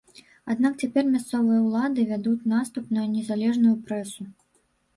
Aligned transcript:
Аднак 0.53 0.79
цяпер 0.85 1.03
мясцовыя 1.15 1.59
ўлады 1.67 2.07
вядуць 2.13 2.47
наступ 2.55 2.91
на 2.99 3.07
незалежную 3.15 3.77
прэсу. 3.87 4.31